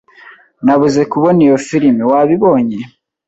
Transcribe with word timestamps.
Nabuze 0.65 1.01
kubona 1.11 1.39
iyo 1.45 1.57
firime. 1.67 2.03
Wabibonye? 2.11 2.77